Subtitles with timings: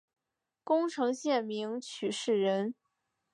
[0.63, 2.73] 宫城县名取市人。